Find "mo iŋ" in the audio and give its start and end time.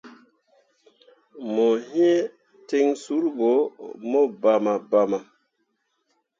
1.53-2.19